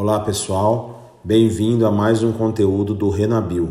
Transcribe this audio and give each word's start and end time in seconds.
Olá 0.00 0.20
pessoal, 0.20 1.18
bem-vindo 1.24 1.84
a 1.84 1.90
mais 1.90 2.22
um 2.22 2.30
conteúdo 2.30 2.94
do 2.94 3.10
Renabil. 3.10 3.68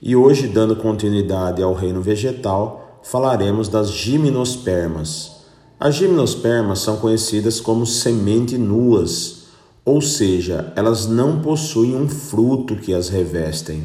E 0.00 0.16
hoje, 0.16 0.48
dando 0.48 0.74
continuidade 0.74 1.62
ao 1.62 1.74
reino 1.74 2.00
vegetal, 2.00 2.98
falaremos 3.02 3.68
das 3.68 3.90
gimnospermas. 3.90 5.32
As 5.78 5.96
gimnospermas 5.96 6.78
são 6.78 6.96
conhecidas 6.96 7.60
como 7.60 7.84
semente 7.84 8.56
nuas, 8.56 9.48
ou 9.84 10.00
seja, 10.00 10.72
elas 10.76 11.06
não 11.06 11.42
possuem 11.42 11.94
um 11.94 12.08
fruto 12.08 12.76
que 12.76 12.94
as 12.94 13.10
revestem. 13.10 13.82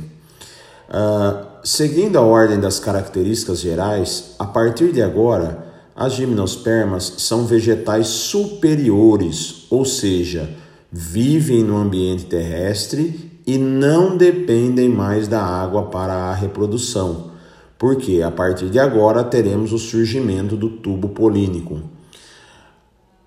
Uh, 0.87 1.45
seguindo 1.61 2.17
a 2.17 2.21
ordem 2.21 2.57
das 2.57 2.79
características 2.79 3.59
gerais, 3.59 4.33
a 4.39 4.45
partir 4.45 4.93
de 4.93 5.01
agora, 5.01 5.73
as 5.93 6.13
gimnospermas 6.13 7.15
são 7.17 7.45
vegetais 7.45 8.07
superiores, 8.07 9.65
ou 9.69 9.83
seja, 9.83 10.63
vivem 10.97 11.61
no 11.61 11.75
ambiente 11.75 12.23
terrestre 12.23 13.41
e 13.45 13.57
não 13.57 14.15
dependem 14.15 14.87
mais 14.87 15.27
da 15.27 15.43
água 15.43 15.83
para 15.83 16.13
a 16.13 16.33
reprodução, 16.33 17.31
porque 17.77 18.21
a 18.21 18.31
partir 18.31 18.69
de 18.69 18.79
agora 18.79 19.21
teremos 19.21 19.73
o 19.73 19.77
surgimento 19.77 20.55
do 20.55 20.69
tubo 20.69 21.09
polínico. 21.09 21.81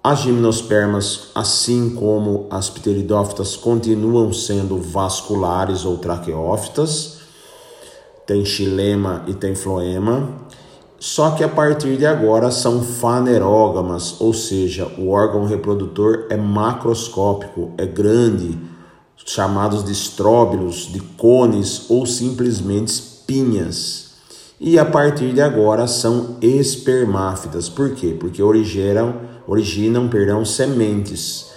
As 0.02 0.20
gimnospermas, 0.20 1.28
assim 1.34 1.90
como 1.90 2.46
as 2.50 2.70
pteridófitas, 2.70 3.54
continuam 3.54 4.32
sendo 4.32 4.78
vasculares 4.78 5.84
ou 5.84 5.98
traqueófitas, 5.98 7.18
tem 8.26 8.46
xilema 8.46 9.24
e 9.26 9.34
tem 9.34 9.54
floema, 9.54 10.26
só 11.00 11.30
que 11.30 11.44
a 11.44 11.48
partir 11.48 11.96
de 11.96 12.04
agora 12.04 12.50
são 12.50 12.82
fanerógamas, 12.82 14.20
ou 14.20 14.34
seja, 14.34 14.90
o 14.98 15.10
órgão 15.10 15.44
reprodutor 15.44 16.26
é 16.28 16.36
macroscópico, 16.36 17.70
é 17.78 17.86
grande, 17.86 18.58
chamados 19.24 19.84
de 19.84 19.92
estróbilos, 19.92 20.90
de 20.92 21.00
cones 21.00 21.88
ou 21.88 22.04
simplesmente 22.04 23.00
pinhas. 23.26 24.08
E 24.60 24.76
a 24.76 24.84
partir 24.84 25.32
de 25.32 25.40
agora 25.40 25.86
são 25.86 26.36
espermáfidas. 26.42 27.68
Por 27.68 27.94
quê? 27.94 28.16
Porque 28.18 28.42
originam, 28.42 29.14
originam 29.46 30.08
perdão, 30.08 30.44
sementes. 30.44 31.52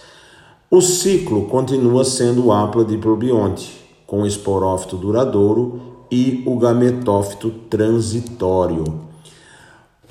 O 0.70 0.82
ciclo 0.82 1.48
continua 1.48 2.06
sendo 2.06 2.46
o 2.46 2.52
aplodiprobionte, 2.52 3.74
com 4.06 4.24
esporófito 4.24 4.98
duradouro 4.98 6.06
e 6.12 6.44
o 6.46 6.60
gametófito 6.60 7.50
transitório. 7.70 9.11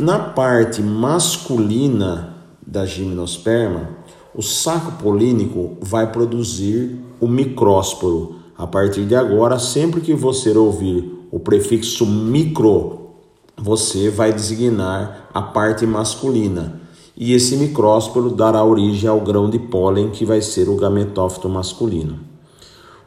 Na 0.01 0.19
parte 0.19 0.81
masculina 0.81 2.35
da 2.67 2.87
gimnosperma, 2.87 3.91
o 4.35 4.41
saco 4.41 4.93
polínico 4.93 5.77
vai 5.79 6.11
produzir 6.11 6.99
o 7.21 7.29
micrósporo. 7.29 8.37
A 8.57 8.67
partir 8.67 9.05
de 9.05 9.15
agora, 9.15 9.59
sempre 9.59 10.01
que 10.01 10.15
você 10.15 10.57
ouvir 10.57 11.29
o 11.31 11.39
prefixo 11.39 12.07
micro, 12.07 13.11
você 13.59 14.09
vai 14.09 14.33
designar 14.33 15.29
a 15.35 15.43
parte 15.43 15.85
masculina. 15.85 16.81
E 17.15 17.35
esse 17.35 17.59
micrósporo 17.59 18.31
dará 18.31 18.65
origem 18.65 19.07
ao 19.07 19.21
grão 19.21 19.51
de 19.51 19.59
pólen 19.59 20.09
que 20.09 20.25
vai 20.25 20.41
ser 20.41 20.71
o 20.71 20.77
gametófito 20.77 21.47
masculino. 21.47 22.21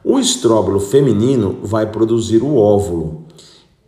O 0.04 0.20
estróbilo 0.20 0.80
feminino 0.80 1.58
vai 1.64 1.88
produzir 1.88 2.44
o 2.44 2.56
óvulo. 2.56 3.24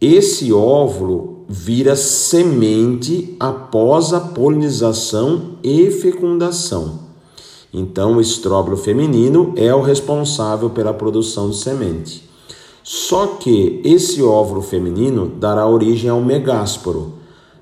Esse 0.01 0.51
óvulo 0.51 1.45
vira 1.47 1.95
semente 1.95 3.35
após 3.39 4.13
a 4.13 4.19
polinização 4.19 5.57
e 5.63 5.89
fecundação. 5.89 6.99
Então, 7.73 8.17
o 8.17 8.21
estróbilo 8.21 8.75
feminino 8.75 9.53
é 9.55 9.73
o 9.73 9.81
responsável 9.81 10.69
pela 10.69 10.93
produção 10.93 11.49
de 11.49 11.57
semente. 11.57 12.23
Só 12.83 13.25
que 13.27 13.81
esse 13.83 14.21
óvulo 14.21 14.61
feminino 14.61 15.27
dará 15.39 15.67
origem 15.67 16.09
ao 16.09 16.21
megásporo. 16.21 17.13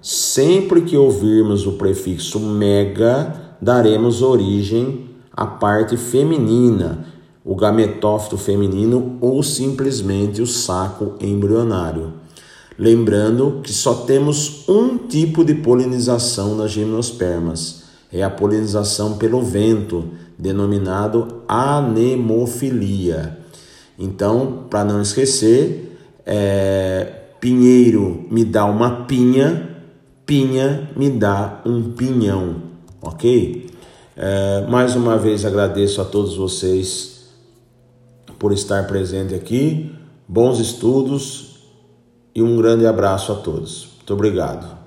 Sempre 0.01 0.81
que 0.81 0.97
ouvirmos 0.97 1.67
o 1.67 1.73
prefixo 1.73 2.39
mega, 2.39 3.55
daremos 3.61 4.21
origem 4.21 5.05
à 5.31 5.45
parte 5.45 5.95
feminina, 5.97 7.05
o 7.45 7.55
gametófito 7.55 8.37
feminino 8.37 9.17
ou 9.21 9.41
simplesmente 9.41 10.41
o 10.41 10.47
saco 10.47 11.13
embrionário. 11.21 12.22
Lembrando 12.77 13.61
que 13.63 13.71
só 13.71 13.93
temos 13.93 14.67
um 14.67 14.97
tipo 14.97 15.45
de 15.45 15.53
polinização 15.53 16.55
nas 16.55 16.71
gimnospermas, 16.71 17.83
é 18.11 18.23
a 18.23 18.29
polinização 18.29 19.17
pelo 19.17 19.41
vento, 19.41 20.05
denominado 20.37 21.43
anemofilia. 21.47 23.37
Então, 23.97 24.65
para 24.69 24.83
não 24.83 25.01
esquecer, 25.01 25.97
é, 26.25 27.21
pinheiro 27.39 28.25
me 28.31 28.43
dá 28.43 28.65
uma 28.65 29.05
pinha, 29.05 29.69
pinha 30.25 30.89
me 30.95 31.09
dá 31.09 31.61
um 31.65 31.91
pinhão, 31.91 32.63
ok? 33.01 33.69
É, 34.15 34.65
mais 34.67 34.95
uma 34.95 35.17
vez 35.17 35.45
agradeço 35.45 36.01
a 36.01 36.05
todos 36.05 36.35
vocês 36.35 37.29
por 38.39 38.51
estar 38.51 38.85
presente 38.87 39.33
aqui. 39.35 39.91
Bons 40.27 40.59
estudos 40.59 41.52
e 42.35 42.41
um 42.41 42.57
grande 42.57 42.85
abraço 42.85 43.31
a 43.31 43.35
todos. 43.35 43.89
Muito 43.97 44.13
obrigado. 44.13 44.82